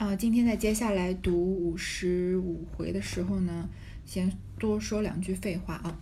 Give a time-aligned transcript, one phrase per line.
[0.00, 3.68] 啊，今天在接下来读五十五回的时候呢，
[4.06, 6.00] 先多说两句废话啊，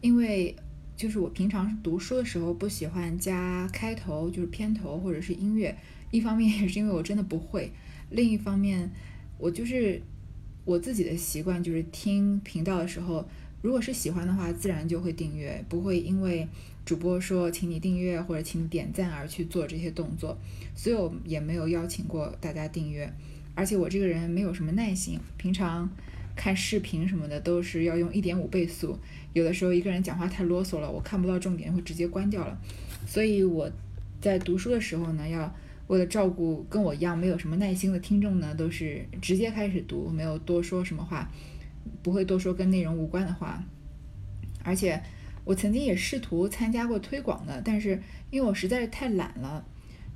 [0.00, 0.54] 因为
[0.96, 5.76] 就是我平常读书的时候不喜欢加开头，就是片头或者是音乐，
[6.12, 7.72] 一方面也是因为我真的不会，
[8.08, 8.88] 另一方面
[9.36, 10.00] 我就是
[10.64, 13.28] 我自己的习惯就是听频道的时候，
[13.62, 16.46] 如果是喜欢的话，自然就会订阅，不会因为
[16.84, 20.36] 主播说请你订阅或者请点赞而去做这些动作，
[20.74, 23.10] 所以我也没有邀请过大家订阅。
[23.54, 25.88] 而且我这个人没有什么耐心，平常
[26.36, 28.98] 看视频什么的都是要用一点五倍速，
[29.32, 32.58] 有的时候一个人讲话太啰嗦了，我看不到重点会直接关掉了。
[33.06, 33.70] 所以我
[34.20, 35.54] 在读书的时候呢，要
[35.86, 41.30] 为了照顾跟我一样没有什么耐心的听众呢，都是直接开始读，没有多说什么话，
[42.02, 43.62] 不会多说跟内容无关的话。
[44.64, 45.00] 而且
[45.44, 49.64] 我曾经也试图参加过推广的，但是因为我实在是太懒了，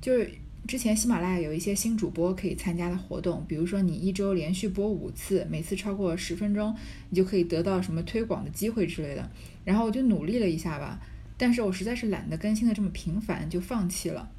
[0.01, 0.29] 就是。
[0.67, 6.75] 之前喜马拉雅有一些新主播可以参加的活动，比如说你一周连续播五次，每次超过十分钟，
[7.09, 9.31] 你就可以得到什么推广的机会之类的。
[9.63, 10.99] 然后我就努力了一下吧，
[11.37, 14.29] 但是我实在是懒得更新的这么频繁，就放弃了。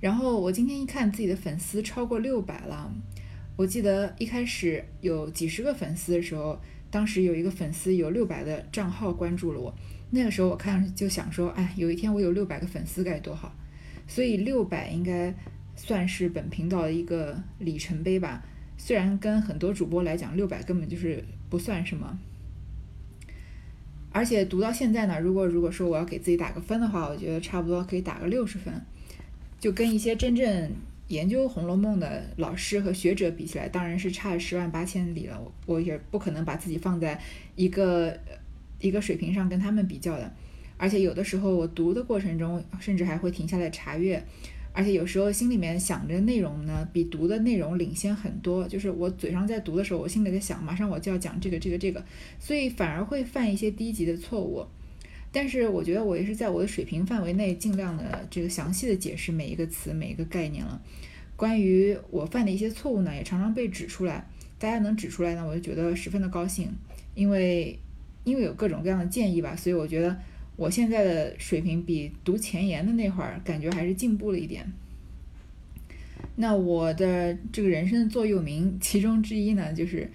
[0.00, 2.90] 然后我今天一看自己的粉丝超过六百了，
[3.56, 9.74] 我记得一开始有几十个粉丝的时候，当时有一个粉丝有六百的账号关注了我，
[10.14, 13.52] 那个时候我看就想说，哎，有一天我有六百个粉丝该多好。
[14.06, 15.32] 所以六百应该
[15.74, 18.44] 算是本频道的一个里程碑吧。
[18.76, 22.18] 虽然跟很多主播来讲，六百根本就是不算什么。
[24.10, 28.74] 而且读到现在呢，如果如果说我要给自己打个分的话，我觉得差不多可以打个六十分。
[29.58, 30.70] 就跟一些真正
[31.08, 35.40] 研究《红楼梦》的老师和学者比起来，当然是差十万八千里了。
[35.64, 37.18] 我也不可能把自己放在
[37.54, 38.18] 一个
[38.82, 40.30] 一个水平上跟他们比较的。
[40.76, 44.22] 而且有的时候我读的过程中，甚至还会停下来查阅，
[44.72, 48.66] 而且有时候心里面想着内容呢，比读的内容领先很多。
[48.66, 52.04] 就是我嘴上在读的时候，我心里在想，马上我就要讲这个这个这个，
[52.40, 54.66] 所以反而会犯一些低级的错误。
[55.30, 60.82] 但是我觉得我也是在我的水平范围内，尽量的这个详细的解释每一个词、每一个概念了。
[61.36, 64.28] 关于我犯的一些错误呢，也常常被指出来。
[64.58, 66.70] 大家能指出来呢，我就觉得十分的高兴，
[67.14, 67.78] 因为
[68.24, 70.16] 因为有各种各样的建议吧，所以我觉得。
[70.54, 74.70] 我现在的水平比读前沿的那会儿感觉还是进步了一点。
[76.36, 80.08] 那我的这个人生的座右铭其中之一呢，就是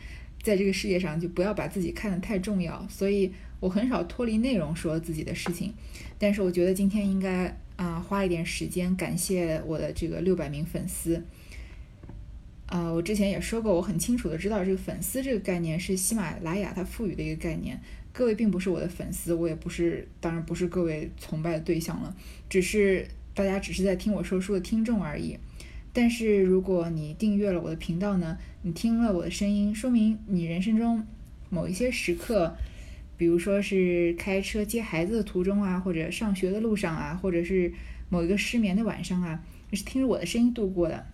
[0.43, 2.87] 在这个世界上就不要把自己看得太重要。
[2.87, 5.73] 所以我很少脱离内容说自己的事情。
[6.19, 11.21] 但是我觉得今天应该啊花一点时间感谢我的这个六百名粉丝。
[12.67, 17.79] 啊，我之前也说过，我很清楚的知道这个粉丝这个概念是喜马拉雅它赋予的一个概念。
[18.11, 22.15] 各位并不是我的粉丝，我也不是，当然不是各位崇拜的对象了，
[22.49, 25.37] 只是大家只是在听我说书的听众而已。
[25.93, 31.05] 但是如果你订阅了我的频道呢，你听了我的声音，说明你人生中
[31.49, 32.57] 某一些时刻，
[33.15, 37.71] 比如说是开车接孩子的途中啊，或者上学的路上啊，或者是
[38.09, 41.05] 某一个失眠的晚上啊，你是听着我的声音度过的。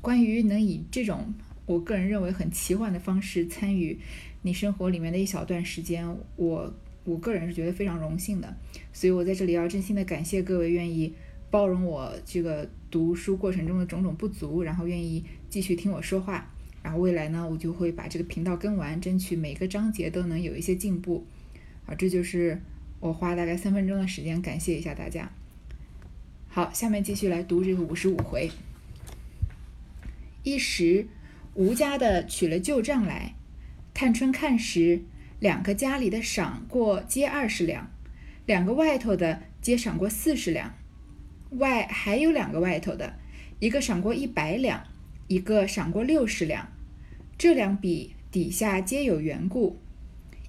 [0.00, 1.34] 关于能以这种
[1.66, 3.98] 我个人认为很奇幻的方式参与。
[4.42, 6.06] 你生活里面的一小段时间，
[6.36, 6.72] 我
[7.04, 8.56] 我个人是觉得非常荣幸的，
[8.92, 11.12] 所以我在这里要真心的感谢各位愿意
[11.50, 16.48] 包容我这个读书过程中的种种不足，然后愿意继续听我说话，
[16.82, 21.26] 然后未来呢，我就会把这个频道更完，争取每个章节都能有一些进步，
[21.86, 22.62] 啊，这就是
[23.00, 25.30] 我花大概三分钟的时间感谢一下大家。
[26.46, 28.48] 好，下面继续来读这个五十五回，
[30.48, 31.06] 一时
[31.52, 33.34] 吴家的取了旧账来。
[33.92, 35.02] 探春看时，
[35.38, 37.90] 两个家里的赏过皆二十两，
[38.46, 40.74] 两个外头的皆赏过四十两，
[41.50, 43.18] 外还有两个外头的，
[43.58, 44.84] 一个赏过一百两，
[45.26, 46.72] 一个赏过六十两。
[47.36, 49.78] 这两笔底下皆有缘故，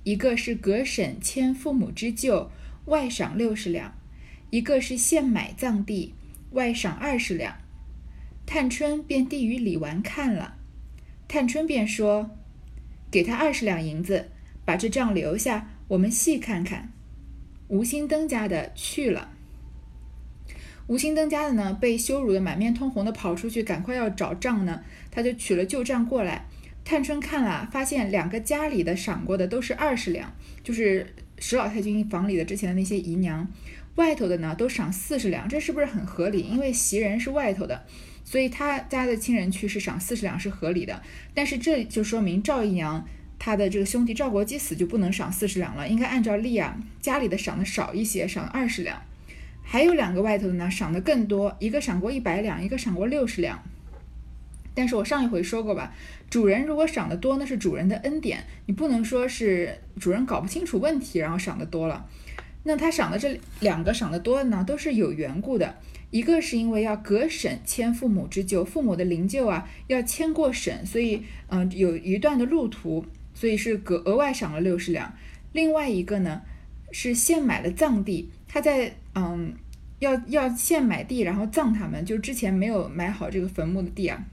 [0.04, 2.50] 一个是隔省迁父母之旧，
[2.86, 3.92] 外赏六十两；
[4.50, 6.14] 一个是现买葬地，
[6.52, 7.58] 外赏二十两。
[8.52, 10.56] 探春便递与李纨看了，
[11.28, 12.32] 探春便说。
[13.12, 14.32] 给他二十两银子，
[14.66, 16.92] 把这账留下，我们细看看。
[17.68, 19.30] 吴心登家的去了，
[20.88, 24.82] 吴心登家的呢，被羞辱的满面通红的跑出去，赶快要找账呢，
[25.12, 26.48] 他就取了旧账过来。
[26.84, 33.48] 探春看了，发现两个家里的赏过的都是二十两，就是史老太君房里的之前的那些姨娘，
[33.94, 36.42] 外头的呢都赏四十两，这是不是很合理？
[36.42, 37.86] 因为袭人是外头的。
[38.30, 41.02] 所以他家的亲人去世赏四十两是合理的，
[41.34, 43.04] 但是这就说明赵姨娘
[43.40, 49.02] 她的这个兄弟赵国基死就不能赏四十两了，应该按照例啊，家里的赏的少一些，赏二十两。
[49.64, 53.64] 还有两个外头的呢，赏的更多，一个赏过一百两，一个赏过六十两。
[54.76, 55.92] 但是我上一回说过吧，
[56.30, 62.06] 主人如果赏的多，那是主人的恩典，你不能说是主人搞不清楚问题，然后赏的多了。
[62.70, 65.76] 那他赏的这两个赏的多呢，都是有缘故的。
[66.12, 75.12] 一个是因为要隔省迁父母之旧，父母的灵柩啊要迁过省，所以嗯有一段的路途，所以是隔额外赏了六十两。
[75.52, 76.44] 另外一个呢
[76.92, 79.52] 是现买了葬地，他在嗯
[79.98, 84.24] 要要现买地，然后葬他们，就是之前没有买好这个坟墓的地啊。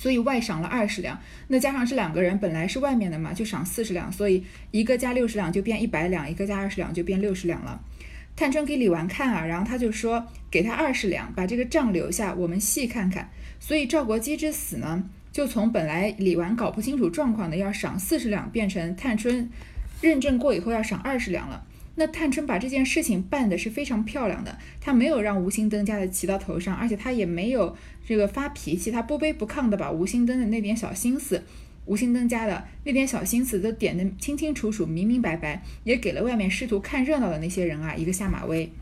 [0.00, 7.78] 所以外赏了二十两，那加上这两个人本来是外面的嘛，就赏四十两，所以一个加六十两就变一百两，一个加二十两就变六十两了。
[8.34, 13.28] 探春给李纨看啊，然后他就说给他二十两，把这个账留下，我们细看看。
[13.58, 19.50] 所以赵国基之死呢，就从本来李纨搞不清楚状况的要赏四十两，变成探春
[20.00, 21.62] 认证过以后要赏二十两了。
[22.00, 27.76] 那探春把这件事情办的是非常漂亮的，她没有让吴兴登家的骑到头上，而且她也没有
[28.06, 31.42] 这个发脾气，她不卑不亢的把吴兴登的那点小心思，
[31.84, 38.72] 吴兴登家的那点小心思都点得清清楚楚、明明白白，也给了外面试图看热闹的那些人啊一个下马威。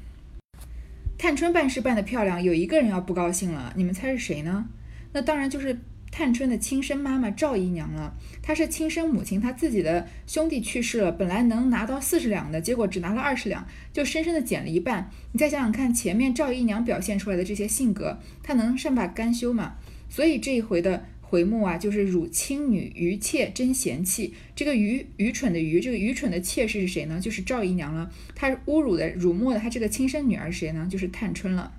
[1.19, 4.69] 探春办事办得漂亮，有一个人要不高兴了，你们猜是谁呢？
[5.13, 5.77] 那当然就是。
[6.11, 15.11] 探春的亲生妈妈赵姨娘了，她是亲生母亲，她自己的兄弟去世了，本来能拿到四十两的，结果只拿了二十两，就深深的减了一半。
[15.33, 19.75] 你再想想看，前面赵姨娘表现出来的这些性格，她能善罢甘休吗？
[20.09, 24.35] 所以这一回的回目啊，就是辱亲女，愚妾真贤弃。
[24.57, 27.21] 这个愚愚蠢的愚，这个愚蠢的妾是谁呢？
[27.21, 28.11] 就是赵姨娘了。
[28.35, 30.89] 她侮辱的、辱没的她这个亲生女儿谁呢？
[30.91, 31.75] 就是探春了。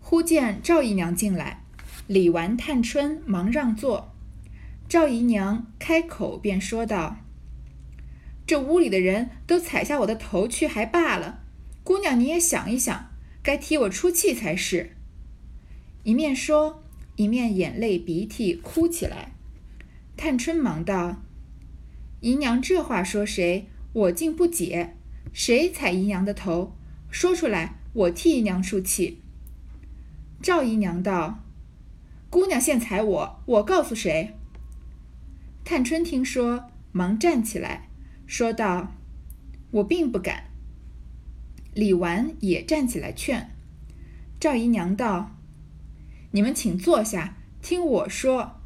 [0.00, 1.64] 忽见赵姨娘进来。
[2.08, 4.14] 李纨、探春忙让座，
[4.88, 7.18] 赵姨娘开口便说道
[8.46, 11.42] ：“这屋里的人都踩下我的头去，还罢了。
[11.84, 13.10] 姑娘你也想一想，
[13.42, 14.96] 该替我出气才是。”
[16.02, 16.82] 一面说，
[17.16, 19.34] 一面眼泪鼻涕哭起来。
[20.16, 21.20] 探春忙道
[22.22, 23.68] ：“姨娘这话说谁？
[23.92, 24.96] 我竟不解。
[25.34, 26.74] 谁踩姨娘的头？
[27.10, 29.20] 说出来，我替姨娘出气。”
[30.40, 31.44] 赵姨娘道。
[32.30, 34.34] 姑娘现踩我，我告诉谁？
[35.64, 37.88] 探春听说，忙站起来，
[38.26, 38.92] 说道
[39.72, 40.44] ：“我并不敢。”
[41.72, 43.50] 李纨也站起来劝。
[44.38, 45.36] 赵姨娘道
[46.32, 48.60] ：“你们请坐下，听我说。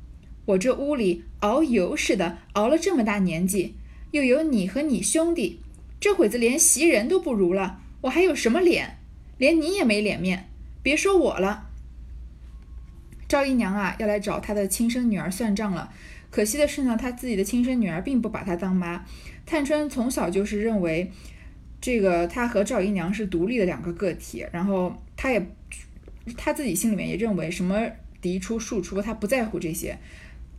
[0.47, 3.77] 我这屋里熬油似的熬了这么大年纪，
[4.11, 5.61] 又有你和你兄弟，
[6.01, 8.99] 这会子连袭人都不如了，我还有什么脸？
[9.39, 10.49] 连你也没脸面，
[10.83, 11.69] 别说我了。”
[13.33, 15.91] 赵姨娘啊，要来找她的亲生女儿算账了。
[16.29, 19.07] 可惜的是呢，她自己的亲生女儿并不把她当妈。
[19.47, 21.11] 探春从小就是认为，
[21.81, 24.45] 这个她和赵姨娘是独立的两个个体。
[24.53, 25.47] 然后她也，
[26.37, 27.89] 她自己心里面也认为，什么
[28.21, 29.97] 嫡出庶出，她不在乎这些。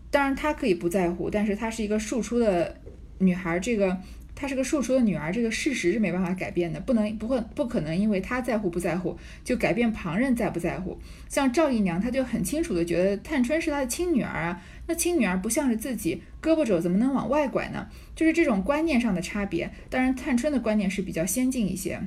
[0.09, 2.81] 当然她可以不在乎，但是她是一个庶出的
[3.19, 3.95] 女孩，这个。
[4.35, 10.99] 她是个庶出的女儿，这个事实是没办法改变的，不能不会不可能因为她在乎不在乎就改变旁人在不在乎。
[11.29, 17.87] 像赵姨娘，她就很清楚的觉得探春是她的亲女儿啊，那亲女儿不向着自己，胳膊肘怎么能往外拐呢？
[18.15, 19.71] 就是这种观念上的差别。
[19.89, 22.01] 当然，探春的观念是比较先进一些，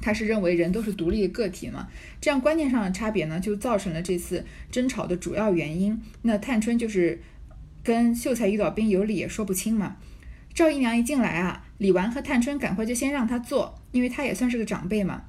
[0.00, 1.88] 她是认为人都是独立的个体嘛，
[2.20, 6.00] 这样观念上的差别呢，就造成了这次争吵的主要原因。
[6.22, 7.20] 那探春就是
[7.84, 9.96] 跟秀才遇到兵，有理也说不清嘛。
[10.56, 15.24] 赵姨娘一进来啊，李纨和探春赶快就先让她坐，因为她也算是个长辈嘛。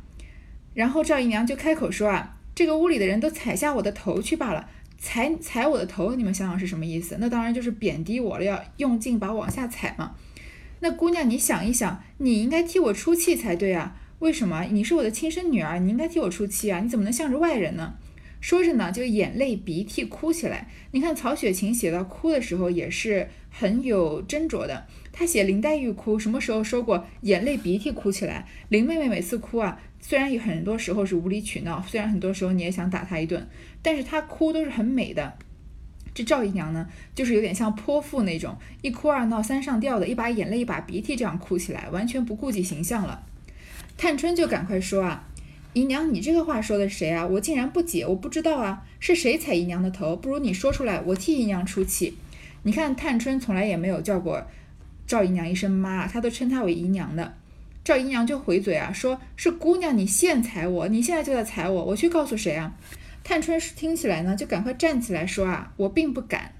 [0.73, 7.17] 然后赵姨娘就开口说啊：“这个屋里的人都踩下我的头去罢了，踩踩我的头，你们想想是什么意思？
[7.19, 10.15] 那当然就是贬低我了，要用劲把我往下踩嘛。
[10.79, 13.97] 那姑娘你想一想，你应该替我出气才对啊？
[14.19, 14.63] 为什么？
[14.71, 16.79] 你是我的亲生女儿，你应该替我出气啊？
[16.79, 17.95] 你怎么能向着外人呢？”
[18.39, 20.69] 说着呢，就眼泪鼻涕哭起来。
[20.91, 24.85] 你看曹雪芹写到哭的时候也是很有斟酌的。
[25.11, 28.47] 他写林黛玉哭，什么时候说过眼泪鼻涕哭起来？
[28.69, 33.47] 林妹妹每次哭啊，虽然有很多时候是无理取闹，虽然很多时候你也想打她一顿，
[33.81, 35.33] 但是她哭都是很美的。
[36.13, 43.23] 这赵姨娘呢，就是有点像泼妇那种，一哭二闹三上吊的，一把眼泪一把鼻涕这样哭起来，完全不顾及形象了。
[43.97, 45.27] 探春就赶快说啊。
[45.77, 47.27] 姨娘，你这个话说的谁啊？
[47.27, 50.15] 我竟然不解，我不知道啊，是谁踩姨娘的头？
[50.15, 52.17] 不如你说出来，我替姨娘出气。
[52.63, 54.47] 你看，探春从来也没有叫过
[55.05, 57.35] 赵姨娘一声妈，她都称她为姨娘的。
[57.83, 62.75] 赵姨娘就回嘴啊，说是姑娘，你现踩我，你现在就在踩我，我去告诉谁啊？
[63.23, 66.53] 探春听起来呢，就赶快站起来说啊，我并不敢，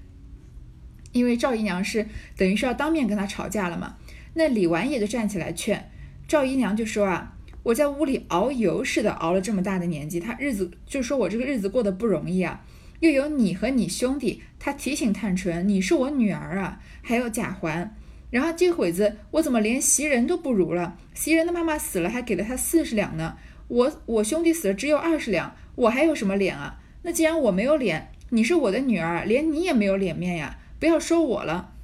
[1.10, 2.06] 因为赵姨娘是
[2.36, 3.96] 等于是要当面跟她吵架了嘛。
[4.34, 5.90] 那李纨也就站起来劝
[6.28, 7.34] 赵姨娘，就说啊。
[7.68, 12.64] 我在屋里熬油似的熬了这么大的年纪，他日子就说我这个日子过得不容易啊。
[13.00, 14.42] 又有你和你兄弟。
[14.58, 17.94] 他提醒探春：“你是我女儿啊。”还有贾环。
[18.30, 20.96] 然后这会子我怎么连袭人都不如了？
[21.12, 23.36] 袭人的妈妈死了，还给了他四十两呢。
[23.68, 26.80] 我我兄弟死了，只有二十两，我还有什么脸啊？
[27.02, 30.58] 那既然我没有脸，你是我的女儿，连你也没有脸面呀！
[30.80, 31.74] 不要说我了。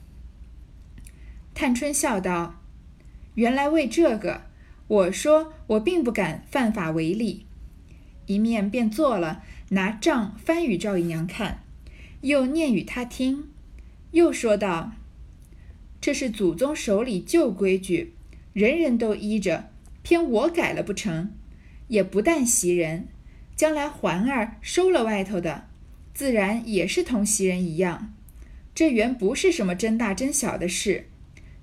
[1.54, 2.62] 探春笑道
[3.36, 4.46] ：“原来为这个，
[4.86, 7.46] 我说我并不敢犯法违例。”
[8.26, 11.62] 一面便做了，拿账翻与赵姨娘看，
[12.22, 13.48] 又念与她听，
[14.12, 14.92] 又说道。
[16.00, 18.14] 这是祖宗手里旧规矩，
[18.52, 19.70] 人人都依着，
[20.02, 21.30] 偏我改了不成？
[21.88, 23.08] 也不但袭人，
[23.54, 25.66] 将来环儿收了外头的，
[26.14, 28.14] 自然也是同袭人一样。
[28.74, 31.08] 这原不是什么真大真小的事，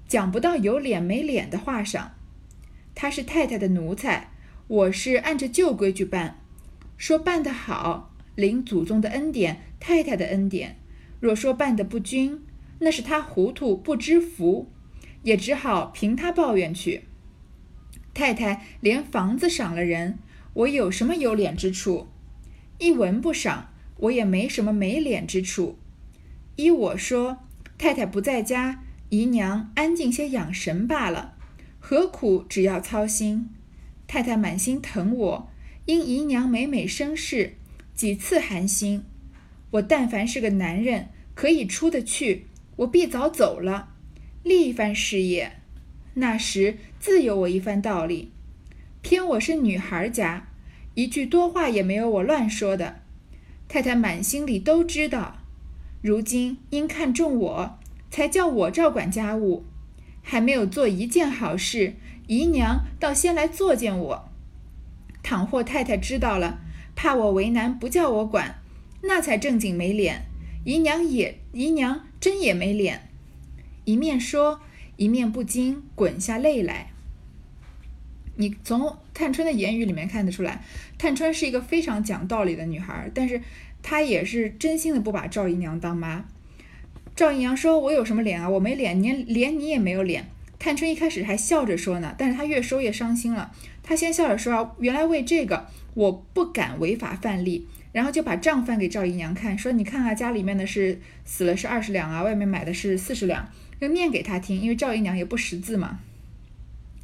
[0.07, 2.13] 讲不到有脸没脸的话上。
[2.93, 4.31] 他是太太的奴才，
[4.67, 6.39] 我是按着旧规矩办。
[6.98, 10.75] 说办得好，领祖宗的恩典，太太的恩典；
[11.19, 12.43] 若说办得不均，
[12.79, 14.71] 那是他糊涂不知福，
[15.24, 17.05] 也只好凭他抱怨去。
[18.13, 20.19] 太太连房子赏了人，
[20.53, 22.07] 我有什么有脸之处？
[22.77, 25.77] 一文不赏，我也没什么没脸之处。
[26.57, 27.38] 依我说，
[27.77, 31.30] 太太不在家，姨娘安静些养神罢了，
[31.83, 33.50] 何苦只要操心？
[34.07, 35.50] 太太满心疼我，
[35.85, 37.55] 因姨娘每每生事，
[37.95, 39.03] 几次寒心。
[39.71, 42.45] 我但凡是个男人，可以出得去。
[42.77, 43.89] 我必早走了，
[44.43, 45.53] 立一番事业，
[46.13, 48.31] 那时自有我一番道理。
[49.01, 50.47] 偏我是女孩家，
[50.93, 53.01] 一句多话也没有我乱说的。
[53.67, 55.39] 太太满心里都知道，
[56.01, 59.65] 如今因看中我，才叫我照管家务，
[60.21, 61.95] 还没有做一件好事，
[62.27, 64.29] 姨娘倒先来作践我。
[65.23, 66.59] 倘或太太知道了，
[66.95, 68.59] 怕我为难，不叫我管，
[69.03, 70.23] 那才正经没脸。
[70.63, 73.09] 姨娘也，姨娘真也没脸，
[73.85, 74.61] 一面说，
[74.97, 76.91] 一面不禁滚下泪来。
[78.35, 80.63] 你从探春的言语里面看得出来，
[80.97, 83.41] 探春是一个非常讲道理的女孩，但是
[83.83, 86.25] 她也是真心的不把赵姨娘当妈。
[87.21, 88.49] 赵姨娘说：“我有什么脸啊？
[88.49, 90.25] 我没脸，连连你也没有脸。”
[90.57, 93.51] 探春一开始还笑着说呢，但是她越说越伤心了。
[93.83, 103.47] 她先笑着说：“啊原来为这个，我不敢违法犯例。”然后就把账翻给赵姨娘看，说：“你看啊，家里面的是死了是二十两啊，外面买的是四十两。”
[103.77, 105.99] 要念给她听，因为赵姨娘也不识字嘛，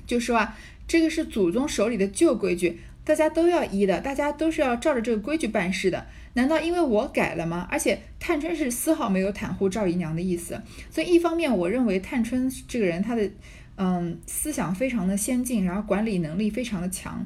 [0.08, 0.58] 就说啊，
[0.88, 6.08] 这个是祖宗手里的旧规矩，大家都要依的，大家都是要照着这个规矩办事的。
[6.38, 7.68] 难道因为我改了吗？
[7.72, 13.30] 而且探春是丝毫没有袒护赵姨娘的意思，所以一方面我认为探春这个人她的
[13.76, 17.26] 嗯思想非常的先进，然后管理能力非常的强，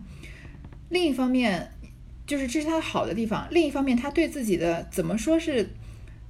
[0.89, 1.69] 另一方面。
[2.27, 3.45] 就是这是他好的地方。
[3.51, 5.67] 另一方面，他对自己的怎么说是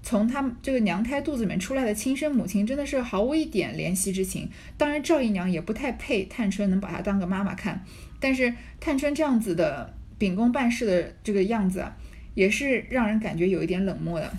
[0.02, 4.50] 从他这个娘胎肚子里面出来的亲生母亲，真的是毫无一点怜惜之情。
[4.78, 7.86] 当然，赵姨娘也不太配探春能把她当个妈妈看。
[8.20, 11.86] 但是探春这样子的秉公办事的这个样子，
[12.34, 14.32] 也是让人感觉有一点冷漠的。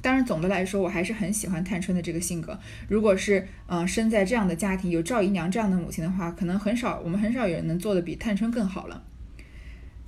[0.00, 2.58] 当然，总的来说，我还是很喜欢探春的这个性格。
[2.86, 9.02] 如果是嗯生在这样的家庭，有赵姨娘这样的母亲的话，可能很少我们很少有人能做的比探春更好了。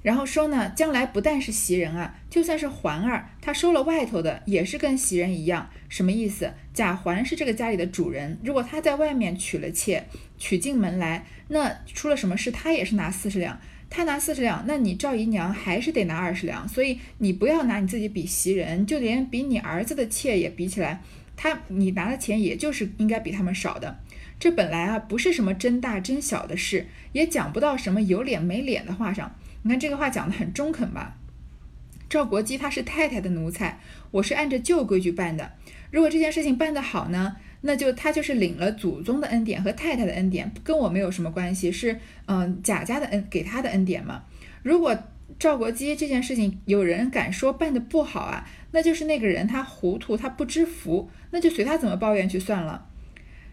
[0.02, 5.68] 然后说呢，将来不但是袭人啊，就算是环儿，她收了外头的，也是跟袭人一样。
[5.88, 6.52] 什么意思？
[6.72, 10.04] 贾环是这个家里的主人，如果他在外面娶了妾，
[10.38, 16.66] 娶进门来，那出了什么事，他也是拿四十两，他拿四十两，那你赵姨娘还是得拿二十两。
[16.66, 21.02] 所以你不要拿你自己比袭人，就连比你儿子的妾也比起来，
[21.36, 23.98] 他你拿的钱也就是应该比他们少的。
[24.38, 29.34] 这本来啊不是什么真大真小的事，也讲不到什么有脸没脸的话上。
[29.62, 31.16] 你看这个话讲得很中肯吧？
[32.08, 33.80] 赵国基他是太太的奴才，
[34.12, 35.52] 我是按照旧规矩办的。
[35.90, 44.24] 如果这件事情办得好呢，那就他就是领了祖宗的恩典和太太的恩典，跟我没有什么关系，是嗯贾家的恩给他的恩典嘛。
[44.62, 44.96] 如果
[45.38, 52.86] 赵国基这件事情有人敢说办得不好啊，那就是那个人他糊涂，他不知福，那就随他怎么抱怨去算了。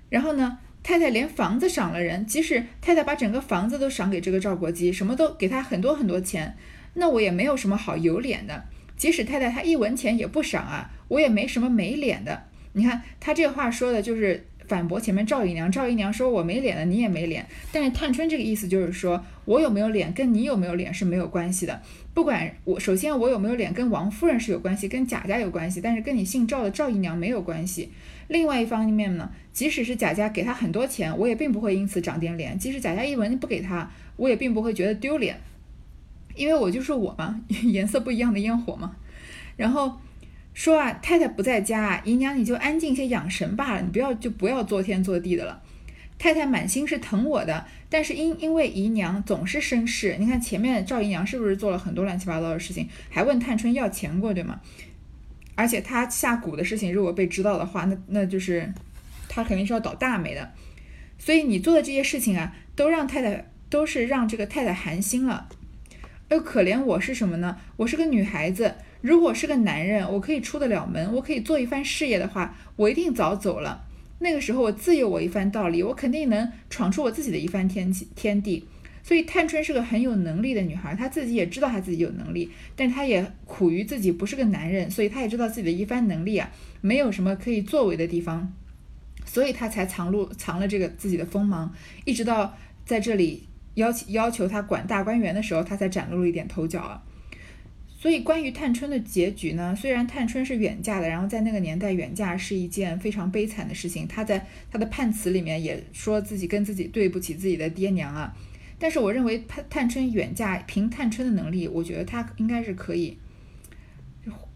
[0.09, 0.59] 然后呢？
[0.83, 6.55] 太太连房子赏了人，即使太太把整个房子都赏给这个赵国基，什么都给他很多很多钱，
[6.93, 8.63] 那我也没有什么好有脸的。
[8.95, 12.46] 即使太太她一文钱也不赏啊，我也没什么没脸的。
[12.77, 17.45] 你看他这话说的就是反驳前面赵姨娘，赵姨娘说我没脸了，你也没脸。
[17.71, 21.81] 但是探春这个意思就是说我有没有脸跟你有没有脸是没有关系的。
[22.13, 27.91] 不管我首先我有没有脸跟王夫人是有关系，跟贾家有关系，但是跟你姓赵的赵姨娘没有关系。
[28.27, 35.39] 另外一方面呢，即使是贾家给他很多钱，我也并不会因此长点脸；即使贾家一文不给他，我也并不会觉得丢脸，
[36.35, 38.97] 因为我就是我嘛，颜色不一样的烟火嘛。
[39.55, 39.99] 然后
[40.57, 45.61] 说啊，太太不在家，姨娘你就安静些养神罢了，你不要就不要作天作地的了。
[46.17, 54.59] 太太满心是疼我的，但是因因为姨娘总是生事，你看前面赵姨娘是不是做了很多乱七八糟的事情，还问探春要钱过，对吗？
[55.53, 58.73] 而且她下蛊的事情如果被知道的话，那那就是
[59.29, 60.51] 她肯定是要倒大霉的。
[61.19, 65.47] 所以你做的这些事情啊，都让太太都是让这个太太寒心了。
[66.29, 67.57] 而可怜我是什么呢？
[67.75, 68.73] 我是个女孩子，
[69.07, 73.85] 如果是个男人，我可以出得了门，我可以做一番事业的话，我一定早走了。
[74.19, 78.65] 那个时候我自有我一番道理，我肯定能闯出我自己的一番天天地。
[79.01, 88.51] 所以探春是个很有能力的女孩，她自己也知道她自己有能力，但她也苦于自己不是个男人，所以她也知道自己的一番能力啊，没有什么可以作为的地方，
[89.25, 91.73] 所以她才藏入藏了这个自己的锋芒，
[92.03, 97.01] 一直到在这里要求要求她管大观园的时候，她才展露了一点头角啊。
[97.99, 99.75] 所以，关于探春的结局呢？
[99.75, 104.07] 虽然探春是远嫁的，然后在那个年代远嫁是一件非常悲惨的事情。
[104.07, 108.37] 她在她的判词里面也说自己跟自己对不起自己的爹娘啊。
[108.77, 113.17] 但是，我认为探探春远嫁，凭探春的能力，我觉得她应该是可以，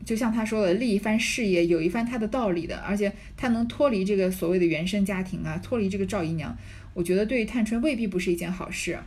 [0.06, 2.78] 就像她说的，立一番事业，有一番她的道理的。
[2.78, 6.56] 而且，她能脱离这个所谓的原生家庭啊，脱离这个赵姨娘，
[6.94, 9.00] 我觉得对于探春未必不是一件好事。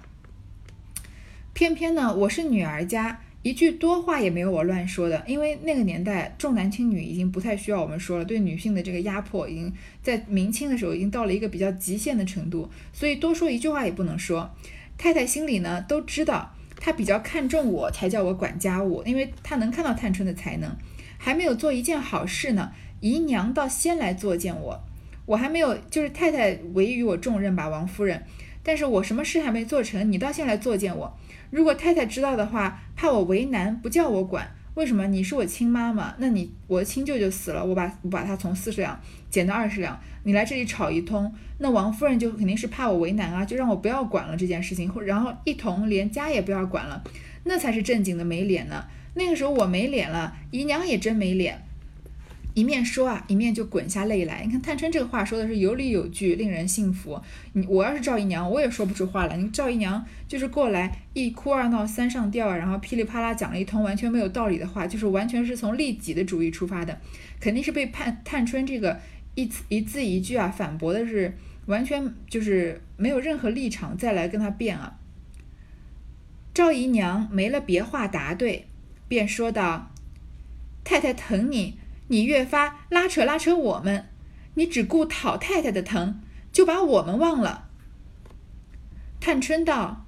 [1.52, 3.20] 偏偏呢，我是女儿家。
[3.44, 9.70] 一句多话也没有我乱说的，因为那个年代重男轻女已经不太需要我们说了，对女性的这个压迫已经
[10.02, 14.50] 在明清的时候已经到了一个比较极限的程度，所以多说一句话也不能说。
[14.96, 20.74] 太太心里呢都知道，她比较看重我才叫我管家务，因为她能看到探春的才能，
[21.18, 24.80] 还没有做一件好事呢，姨娘倒先来作践我，
[25.26, 28.22] 我还没有就是太太委于我重任吧，王夫人，
[28.64, 31.16] 但是我什么事还没做成，你倒先来作践我。
[31.50, 34.50] 如果太太知道的话，怕我为难，不叫我管。
[34.74, 35.06] 为什么？
[35.06, 38.98] 你是我亲妈妈，那你我亲舅舅死了，我把我把他从四十两
[39.30, 47.04] 减到二十两，你来这里吵一通，那王夫人就肯定是怕我为难啊，就让我不要管了这件事情，或然后一同连家也不要管了，
[47.44, 48.86] 那才是正经的没脸呢。
[49.14, 51.62] 那个时候我没脸了，姨娘也真没脸。
[52.54, 54.44] 一面说啊，一面就滚下泪来。
[54.44, 57.20] 你看探春这个话说的是有理有据，令人信服。
[57.52, 59.36] 你我要是赵姨娘，我也说不出话来。
[59.36, 67.00] 你赵姨娘就是过来一哭二闹三上吊啊，然后噼里啪啦讲了一通完全没有道理的话，就是完全是从利己的主义出发的，
[67.40, 69.00] 肯定是被探探春这个
[69.34, 71.36] 一字一字一句啊反驳的是
[71.66, 74.96] 完全就是没有任何立场再来跟他辩啊。
[76.54, 78.66] 赵姨娘没了别话答对，
[79.08, 79.90] 便说道
[80.84, 81.74] ：“太太疼你。”
[82.14, 84.06] 你越发拉扯拉扯我们，
[84.54, 86.20] 你只顾讨太太的疼，
[86.52, 87.68] 就把我们忘了。
[89.18, 90.06] 探春道：“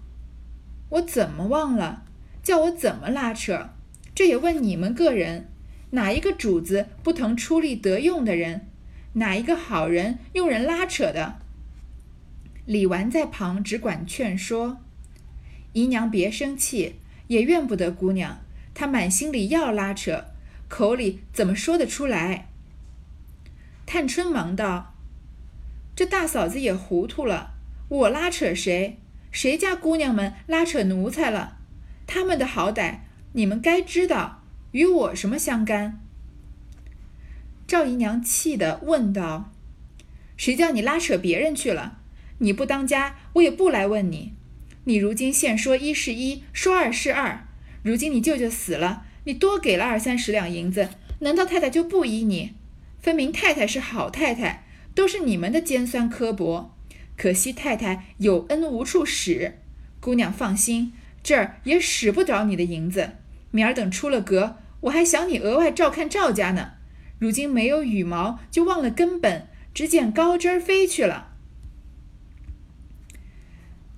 [0.90, 2.04] 我怎么忘了？
[2.44, 3.70] 叫我怎么拉扯？
[4.14, 5.48] 这也问你们个人，
[5.90, 8.68] 哪一个主子不疼出力得用的人？
[9.14, 11.40] 哪一个好人用人拉扯的？”
[12.66, 14.78] 李纨在旁只管劝说
[15.74, 18.38] ：“姨娘别生气，也怨不得姑娘，
[18.74, 20.26] 她满心里要拉扯。”
[20.68, 22.48] 口里怎么说得出来？
[23.86, 24.94] 探春忙道
[25.94, 27.54] ：“这大嫂子也糊涂了，
[27.88, 28.98] 我拉扯谁？
[29.30, 31.58] 谁家姑娘们拉扯奴才了？
[32.06, 33.00] 他们的好歹
[33.34, 36.00] 你们该知道，与我什么相干？”
[37.68, 39.52] 赵姨娘气得问道
[40.36, 41.98] ：“谁叫你拉扯别人去了？
[42.38, 44.34] 你不当家，我也不来问你。
[44.84, 47.46] 你如今现说一是一，说二是二。
[47.84, 52.54] 如今你舅舅死了。”你多给了二三十两银子，难道太太就不依你？
[53.00, 56.72] 分明太太是好太太，都是你们的尖酸刻薄。
[57.16, 59.58] 可惜太太有恩无处使，
[59.98, 60.92] 姑娘放心，
[61.24, 63.14] 这儿也使不着你的银子。
[63.50, 66.74] 明儿等出了阁，我还想你额外照看赵家呢。
[67.18, 71.32] 如今没有羽毛，就忘了根本，只捡高枝儿飞去了。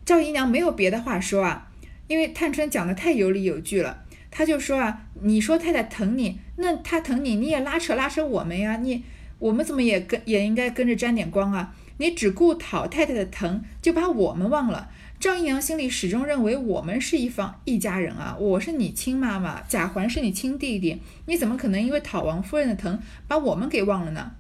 [0.07, 1.71] 赵姨娘没有别的话说啊，
[2.07, 4.07] 因为探春讲的太有理有据了。
[4.31, 9.03] 他就说啊，你说太太疼你，那她疼你，你也拉扯拉扯我们呀，你
[9.39, 11.75] 我们怎么也跟也应该跟着沾点光啊？
[11.99, 14.91] 你只顾讨太太的疼，就把我们忘了。
[15.19, 24.33] 赵姨娘心里始终认为我们是一方一家人啊，我是你亲妈妈，贾环是你亲弟弟，你怎么可能因为讨王夫人的疼把我们给忘了呢？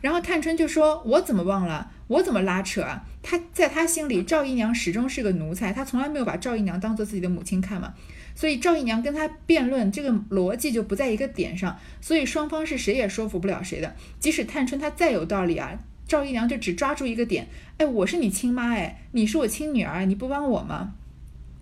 [0.00, 1.92] 然后探春就说：“我怎么忘了？
[2.08, 3.04] 我怎么拉扯啊？
[3.22, 7.94] 他在他心里，赵姨娘始终是个奴才，他从来没有把赵姨娘当做自己的母亲看嘛。”
[8.34, 13.94] 所以赵姨娘跟他辩论，这个逻辑就不在一个点上，所以双方是谁也说服不了谁的。
[14.18, 17.46] 即使探春她再有道理啊，赵姨娘就只抓住一个点，
[17.78, 20.94] 哎，我是你亲妈，哎，你是我亲女儿，你不帮我吗？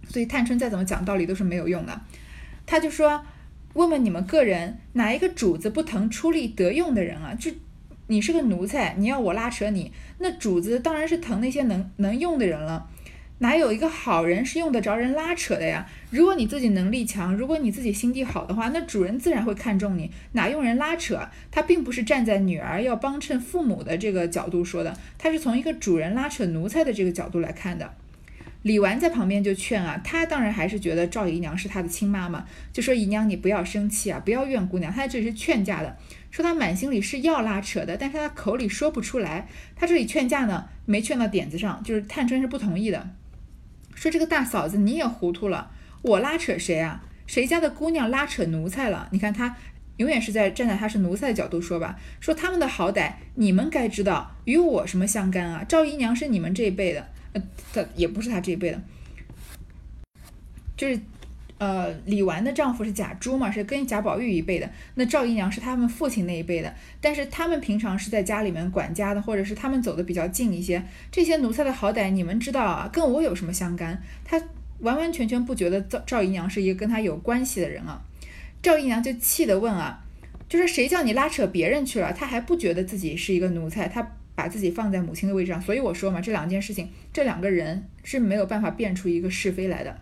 [0.08, 2.00] 所以探春再怎么讲道理都是没有用的。
[2.66, 3.24] 他就说，
[3.74, 7.34] 问问你们个人，哪一个主子不疼出力得用的人啊？
[7.34, 7.50] 就
[8.06, 12.88] 你是个奴才，你要我拉扯你，那主子当然是疼那些能能用的人了。
[13.42, 15.86] 哪有一个好人是用得着人拉扯的呀？
[16.10, 21.26] 如果你自己能力强，如果你自己心地好的话，那主人自然会看重你，哪用人拉扯？
[21.50, 27.94] 他并不是站在女儿要帮衬父母的这个角度说的，他是从一个主人拉扯奴才的这个角度来看的。
[28.60, 35.96] 李纨在旁边就劝啊，她当然还是觉得赵姨娘是她的亲妈妈，就说姨娘你不要生气啊，不要怨姑娘，她这里是劝架的，
[36.30, 43.08] 说她满心里是要拉扯的，但是她口里说不出来，她这里劝架呢没劝到点子上，就是探春是不同意的。
[44.00, 47.04] 说这个大嫂子你也糊涂了，我拉扯谁啊？
[47.26, 49.06] 谁家的姑娘拉扯奴才了？
[49.12, 49.54] 你看他
[49.98, 55.62] 永远是在站在他是奴才的角度说吧，说他们的好歹你们该知道，与我什么相干啊？
[55.68, 57.42] 赵姨娘是你们这一辈的，呃，
[57.74, 58.80] 她也不是她这一辈的，
[60.78, 60.98] 就是。
[61.60, 64.66] 呃，李纨的丈夫是贾珠嘛，是跟贾宝玉一辈的。
[64.94, 70.82] 那赵姨娘是他们父亲那一辈的，但是他们平常是在家里面管家的，或者是他们走的比较近一些。
[71.12, 74.02] 这些奴才的好歹，你们知道啊，跟我有什么相干？
[74.24, 74.40] 他
[74.78, 78.00] 完完全全不觉得赵赵姨娘是一个跟他有关系的人啊。
[78.62, 80.02] 赵姨娘就气得问啊，
[80.48, 82.10] 就是谁叫你拉扯别人去了？
[82.10, 85.60] 他还不觉得自己是一个奴才，他把自己放在母亲的位置上。
[85.60, 89.94] 所以我说嘛，这两件事情，这两个人是没有办法辨出一个是非来的。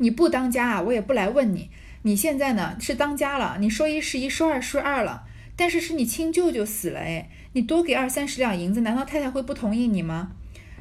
[0.00, 1.70] 你不当家啊，我也不来问你。
[2.02, 5.24] 你现在呢是当家了，你说一是一，说二是二了。
[5.56, 10.32] 但是是你亲舅舅死了，哎，你多给二三十两银子，难道太太会不同意你吗？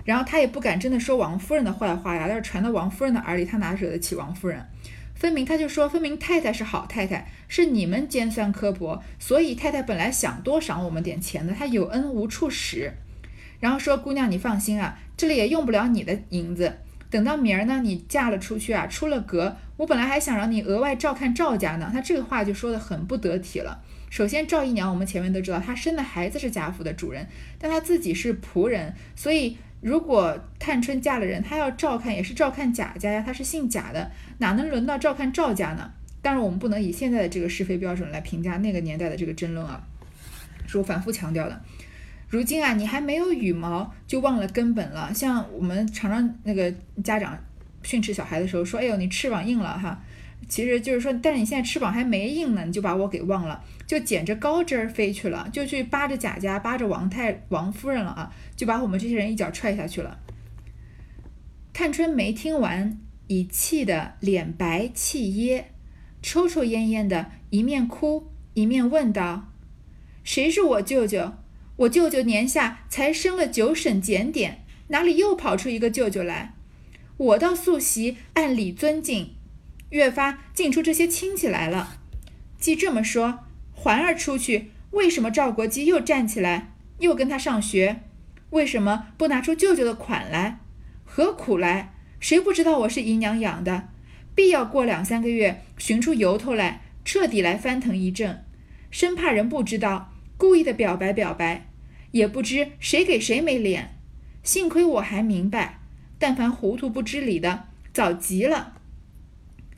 [0.06, 4.66] 然后他也不敢真的说王夫人的坏话呀，但是传到王夫人的耳里，他哪惹得起王夫人？
[5.14, 12.94] 分明他就说，分明太太是好太太，是你们尖酸刻薄，所以太太本来想多赏我们点钱的，她有恩无处使。
[13.60, 16.78] 然后说姑娘你放心啊，这里也用不了你的银子。
[17.10, 21.90] 等到明儿呢，你嫁了出去啊，出了阁，我本来还想让你额外照看赵家呢。
[21.92, 23.82] 他这个话就说的很不得体了。
[24.10, 35.92] 首先，赵姨娘我们前面都知道，她生的孩子是贾府的主人，但她自己是仆人，所以如果探春嫁了人，她要照看也是照看贾家呀，她是姓贾的，哪能轮到照看赵家呢？
[36.22, 39.82] 当然，我们不能以现在的这个是非标准来评价那个年代的这个争论啊，
[40.68, 41.62] 是我反复强调的。
[42.30, 45.12] 如今啊，你还没有羽毛，就忘了根本了。
[45.14, 46.72] 像我们常常那个
[47.04, 47.38] 家长
[47.82, 50.00] 训斥小孩的时候说：“哎呦，你翅膀硬了哈。”
[50.48, 60.20] 其实就是说，但是你现在翅膀还没硬呢，你就把我给忘了，就捡着高枝儿飞去了，就去扒着贾家，扒着王太王夫人了啊，就把我们这些人一脚踹下去了。
[61.74, 65.66] 探春没听完，已气得脸白气噎，
[66.22, 69.52] 抽抽咽咽的，一面哭一面问道
[70.24, 71.34] ：“谁是我舅舅？”
[71.80, 76.54] 我舅舅年下才升了九省检点，哪里又跑出一个舅舅来？
[77.16, 79.36] 我到素习按理尊敬，
[79.92, 82.02] 越发进出这些亲戚来了。
[82.60, 88.02] 既这么说，环儿出去，为什么赵国基又站起来，又跟他上学？
[88.50, 90.60] 为什么不拿出舅舅的款来？
[91.06, 91.94] 何苦来？
[92.20, 93.88] 谁不知道我是姨娘养的？
[94.36, 98.44] 必要过两三个月，寻出由头来，彻底来翻腾一阵，
[98.92, 101.68] 生怕人不知道，故意的表白表白。
[102.12, 103.96] 也不知谁给谁没脸，
[104.44, 105.80] 幸亏我还明白，
[106.18, 108.74] 但凡糊涂不知理的，早急了。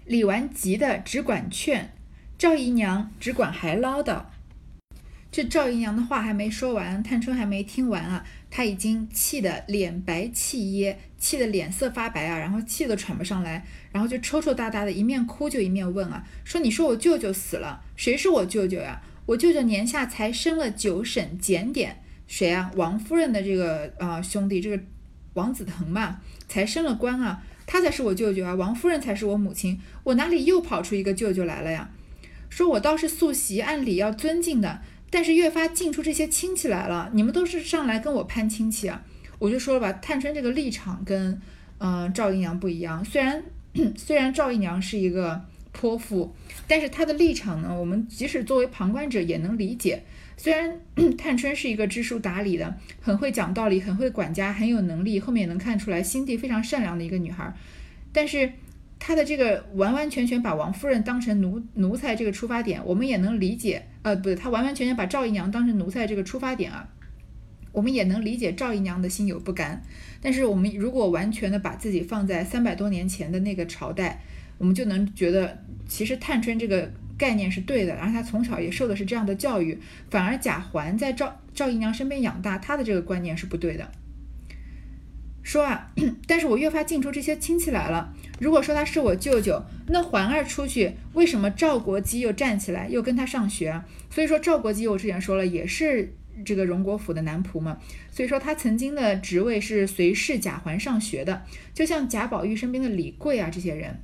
[0.05, 1.93] 李纨急的只管劝，
[2.37, 4.23] 赵姨娘只管还唠叨。
[5.31, 19.01] 这赵姨娘的话还没说完，探春还没听完啊，她已经气得脸白气噎，气得脸色发白啊，然后气得喘不上来，然后就抽抽搭搭的，一面哭就一面问啊，说你说我舅舅死了，谁是我舅舅呀？
[19.27, 22.01] 我舅舅年下才升了九省检点。
[22.31, 22.71] 谁啊？
[22.77, 24.81] 王夫人的这个啊兄弟，这个
[25.33, 31.89] 王子腾嘛，才升了官啊，他才是我舅舅啊，王夫人才是我母亲，我哪里又跑出一个舅舅来了呀？
[32.49, 39.03] 说我倒是素习，按理要尊敬的，但是越发进出这些亲戚来了，你们都是上来跟我攀亲戚啊，
[39.37, 41.41] 我就说了吧，探春这个立场跟
[41.79, 43.43] 嗯赵姨娘不一样，虽然
[43.97, 46.33] 虽然赵姨娘是一个泼妇，
[46.65, 50.03] 但是她的立场呢，我们即使作为旁观者也能理解。
[50.41, 50.75] 虽然
[51.15, 57.53] 探春是一个知书达理的，很会讲道理，很会管家，很有能力，后面也能看出来心地非常善良的一个女孩，
[58.11, 58.51] 但是
[58.97, 63.83] 她的这个完完全全把王夫人当成奴奴才这个出发点，我们也能理解。
[64.01, 66.89] 呃，不对，她完完全全把赵姨娘当成奴才这个出发点啊，
[67.71, 69.79] 我们也能理解赵姨娘的心有不甘。
[70.23, 74.19] 但是我们如果完全的把自己放在三百多年前的那个朝代，
[74.57, 76.91] 我们就能觉得，其实探春这个。
[77.21, 79.77] 概念是对的，然后他从小也受的是这样的教育，
[80.09, 83.91] 反而贾环在赵赵姨娘身边养大，他的这个观念是不对的。
[85.43, 85.91] 说啊，
[86.25, 88.11] 但是我越发近出这些亲戚来了。
[88.39, 93.79] 如果说他是我舅舅，那环儿出去，为什么赵国基又站起来又跟他上学？
[94.09, 97.77] 所以说赵国基我之前说了，也是这个荣国府的男仆嘛。
[98.11, 101.43] 所以说他曾经的职位是随侍贾环上学的，
[101.75, 103.99] 就像贾宝玉身边的李贵啊这些人。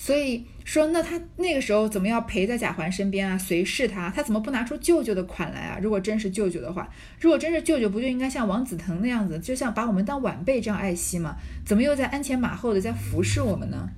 [0.00, 4.08] 所以说，那他那个时候怎么要陪在贾环身边啊，随侍他？
[4.08, 5.78] 他怎么不拿出舅舅的款来啊？
[5.82, 11.34] 如果真是舅舅的话，如果真是舅舅，不就应该像王子腾那样子，就像把我们当晚辈这样爱惜吗？
[11.66, 13.90] 怎么又在鞍前马后的在服侍我们呢？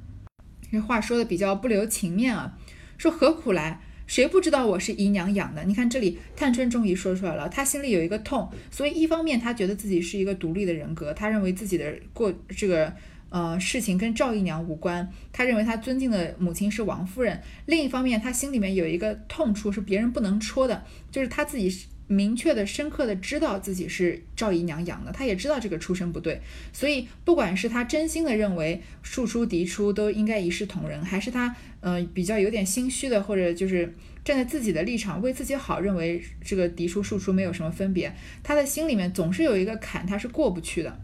[0.72, 2.56] 这话说的比较不留情面啊。
[2.96, 3.82] 说何苦来？
[4.06, 5.64] 谁不知道我是姨娘养的？
[5.64, 12.90] 你看这里，探春终于说出来了，她心里有一个痛，所以一方面她觉得自己是一个独立的人格，她认为自己的过这个。
[13.30, 15.10] 呃，事情跟赵姨娘无关。
[15.32, 17.40] 他认为他尊敬的母亲是王夫人。
[17.66, 26.40] 另一方面，他心里面有一个痛处是别人不能戳的，就是他自己明确的、深刻的知道自己是赵姨娘养的，他也知道这个出身不对。
[26.72, 38.12] 所以，不管是他真心的认为庶出嫡出都应该一视同仁，还是他呃比较有点心虚的，或者就是站在自己的立场为自己好，认为这个嫡出庶出没有什么分别，
[38.42, 41.00] 他的心里面总是有一个坎，他是过不去的。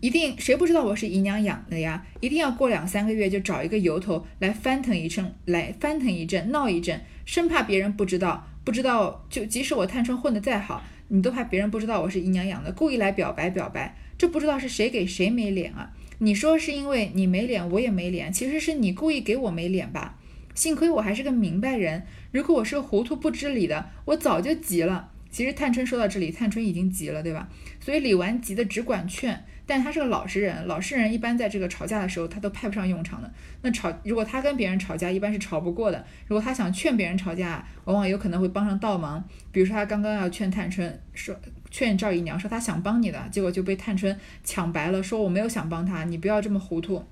[0.00, 2.06] 一定谁不知道我是姨娘养的呀？
[2.20, 15.90] 一定要过两三个月就找一个由头来翻腾一阵，来翻腾一阵，闹一阵，生怕别人不知道，不知道就即使我探春混得再好，你都怕别人不知道我是姨娘养的，故意来表白表白，这不知道是谁给谁没脸啊？
[16.18, 20.16] 你说是因为你没脸，我也没脸，其实是你故意给我没脸吧？
[20.54, 25.10] 幸亏我还是个明白人，如果我是个糊涂不知理的，我早就急了。
[25.30, 27.48] 其实探春说到这里，探春已经急了，对吧？
[27.80, 29.44] 所以李纨急得只管劝。
[29.68, 33.30] 但他是个老实人，老实人一般在这个吵架的时候，他都派不上用场的。
[33.60, 36.02] 那吵，如果他跟别人吵架，一般是吵不过的。
[36.26, 39.22] 如果他想劝别人吵架，往往有可能会帮上倒忙。
[39.52, 41.38] 比如说他刚刚要劝探春说，
[41.70, 47.04] 劝赵姨娘说他想帮你的，结果就被探春抢白了，说我没有想帮他，你不要这么糊涂。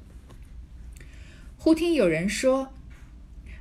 [1.58, 2.72] 忽听有人说，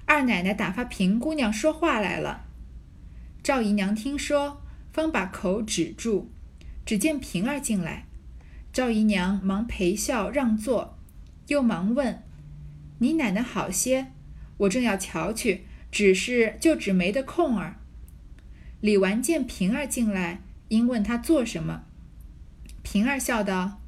[0.06, 2.46] 二奶奶打发平姑娘说话来了。
[3.44, 4.62] 赵姨娘听说，
[4.94, 6.32] 方把口止住，
[6.86, 8.06] 只见平儿进来。
[8.76, 11.00] 赵姨娘忙陪笑让座，
[11.48, 12.22] 又忙问
[13.00, 14.08] ：“你奶奶好些？
[14.58, 17.80] 我正要瞧去，只是就只没得空儿。”
[18.82, 21.84] 李纨见平儿进来，因问她做什么。
[22.84, 23.80] 平儿笑道：“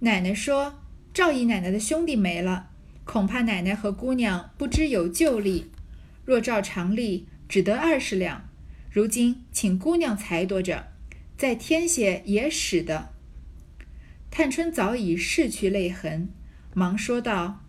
[0.00, 0.80] 奶奶说
[1.12, 2.70] 赵姨奶奶的兄弟没了，
[3.04, 5.70] 恐怕奶奶和姑娘不知有旧例。
[6.24, 8.48] 若照常例，只得二十两，
[8.90, 10.86] 如今请姑娘裁夺着，
[11.36, 13.12] 再添些也使得。”
[14.36, 16.28] 探春早已拭去泪痕，
[16.74, 17.60] 忙说道：“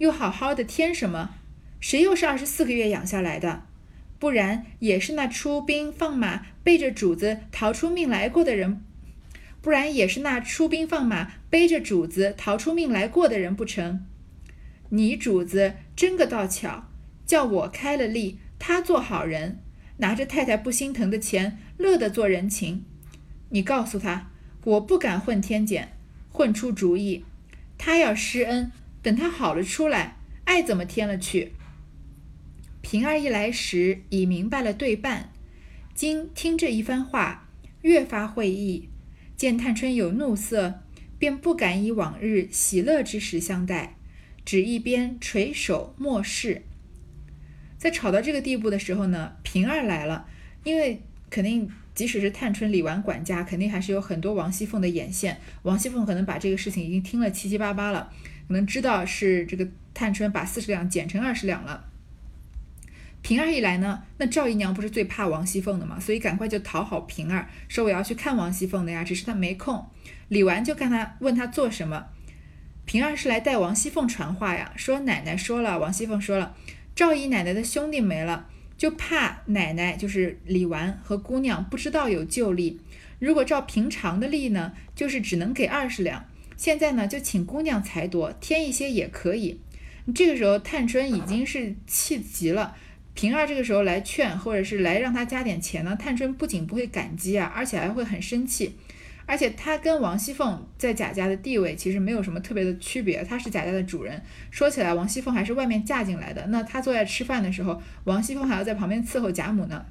[0.00, 1.34] 又好好的添什么？
[1.78, 3.64] 谁又是二十四个月养下来的？
[4.18, 8.82] 不然也是那出兵放马背着主子逃出命来过的人，
[9.60, 14.06] 不然也是那出兵放马背着主子逃出命来过的人不成？
[14.88, 16.88] 你主子真个倒巧，
[17.26, 19.60] 叫我开了例，他做好人，
[19.98, 22.86] 拿着太太不心疼的钱，乐得做人情。
[23.50, 24.30] 你告诉他。”
[24.64, 25.92] 我不敢混天检，
[26.30, 27.24] 混出主意。
[27.76, 28.72] 他要施恩，
[29.02, 31.52] 等他好了出来，爱怎么添了去。
[32.80, 35.30] 平儿一来时已明白了对半，
[35.94, 37.50] 今听这一番话，
[37.82, 38.88] 越发会意。
[39.36, 40.80] 见探春有怒色，
[41.18, 43.96] 便不敢以往日喜乐之时相待，
[44.46, 46.62] 只一边垂首默视。
[47.76, 50.26] 在吵到这个地步的时候呢，平儿来了，
[50.62, 51.70] 因为肯定。
[51.94, 55.38] 即使是探春、李纨管家，肯定还是有很多王熙凤的眼线。
[55.62, 58.10] 王熙凤可能把这个事情已经听了七七八八了，
[58.48, 61.84] 可能知道是这个探春把四十两减成二十两了。
[63.22, 69.86] 平儿一来呢，那赵姨娘不是最怕王熙凤的嘛，所以赶快就讨好平儿，说我要去看王熙凤的呀，只是她没空。
[70.28, 72.06] 李纨就看她问她做什么，
[72.84, 76.54] 平儿是来带王熙凤传话呀，说奶奶说了，王熙凤说了，
[76.94, 78.48] 赵姨奶奶的兄弟没了。
[78.84, 82.78] 就怕奶奶就是李纨和姑娘不知道有旧例，
[83.18, 86.26] 如果照平常的例呢，就是只能给二十两。
[86.58, 89.58] 现在呢，就请姑娘裁夺，添一些也可以。
[90.14, 92.76] 这个时候，探春已经是气急了。
[93.14, 98.76] 平儿这个时候来劝，或者是来让他加点钱呢，探春不仅不会感激啊，而且还会很生气。
[99.26, 104.22] 而且他跟王熙凤在贾家的地位其实没有什么特别的区别，他是贾家的主人。
[104.50, 109.86] 说起来，王熙凤还是外面嫁进来的，那他坐在吃饭的时候，王熙凤还要在旁边伺候贾母呢。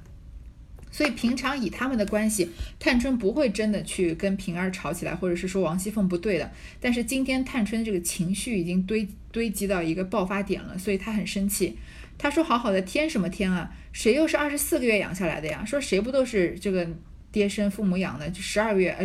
[0.92, 6.52] 所以平常以他们的关系，探春不会真的去跟平儿吵起来，或者是说王熙凤不对的。
[6.80, 11.76] 但是今天探春这个情绪已经堆堆积到一个爆发点了，所以她很生气。
[12.16, 13.72] 她说：“好好的天什么天啊？
[13.92, 15.64] 谁又是二十四个月养下来的呀？
[15.64, 16.88] 说谁不都是这个？”
[17.34, 19.04] 爹生父母养的，就十二月呃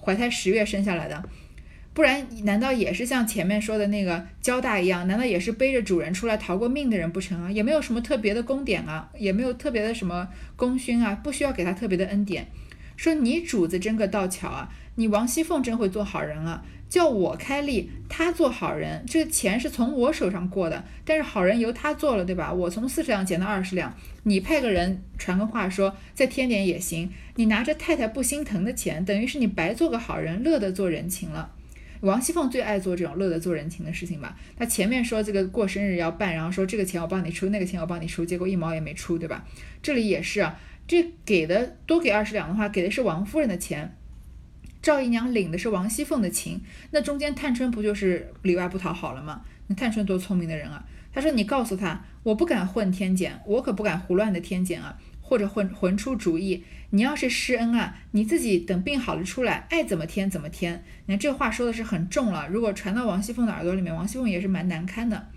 [0.00, 1.24] 怀胎十月生下来的。
[1.92, 5.08] 不然，难道也是像前面说的那个交大一样？
[5.08, 7.50] 难道也是背着主人出来逃过命的人不成啊？
[7.50, 12.46] 也没有什么特别的功典啊，也没有特别的什么功勋啊，不需要给他特别的恩典。
[12.96, 22.52] 说你主子真个倒巧啊，你王熙凤真会做好人啊，叫我开立，他做好人，这个钱是从我手上过的，但是好人由他做了，对吧？
[22.52, 27.10] 我从四十两减到二十两，你派个人传个话说再添点也行。
[27.36, 31.50] 你拿着太太不心疼的钱，等于是你白做个好人，乐得做人情了。
[32.00, 34.36] 王熙凤最爱做这种乐得做人情的事情吧？
[34.58, 39.46] 她前面说这个过生日要办，然后说这个钱我帮你出，那个钱我帮你出，结果一毛也没出，对吧？
[39.80, 43.96] 这里也是啊，这给的多给二十两的话，给的是王夫人的钱，
[44.82, 49.42] 赵姨娘领的是王熙凤的情，那中间探春不就是里外不讨好了吗？
[49.68, 50.84] 那探春多聪明的人啊！
[51.12, 54.98] 她说你告诉他，我不敢混天检，我可不敢胡乱的天检啊。
[55.24, 60.84] 或者混混出主意，你要是施恩啊，你自己等病好了出来，爱怎么添怎么添。
[61.06, 65.28] 你看这话说的是很重了，如果传到王熙凤的耳朵里面，王熙凤也是蛮难堪的。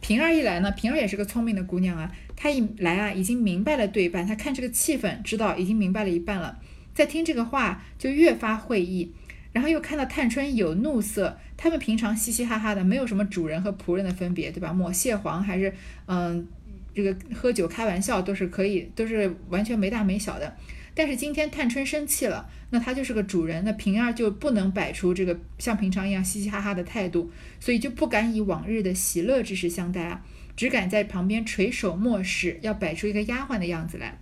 [0.00, 6.58] 平儿一来呢，平儿也是个聪明的姑娘啊，她一来啊，已经明白了对半，她看这个气氛，知道已经明白了一半了，
[6.94, 9.12] 再听这个话就越发会意，
[9.52, 14.72] 然后又看到探春有怒色，他们平常嘻嘻哈哈的，没有什么主人和仆人的分别，对吧？
[14.72, 15.72] 抹蟹黄还是
[16.06, 16.46] 嗯。
[16.94, 20.54] 这个喝酒开玩笑都是可以，都是完全没大没小的。
[20.94, 30.22] 但是今天探春生气了，那她就是个主人，那平儿就不能摆出这个像平常一样嘻嘻哈哈的态度，所以就不敢以往日的喜乐之事相待啊，
[30.54, 34.18] 只敢在旁边垂手默视，要摆出一个丫鬟的样子来。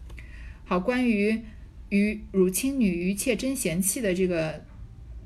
[0.65, 1.43] 好，关于
[1.91, 4.65] 与乳亲女余妾真嫌弃的这个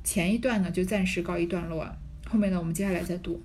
[0.02, 1.86] 前一段呢，就暂时告一段落，
[2.28, 3.40] 后面呢我们接下来再读。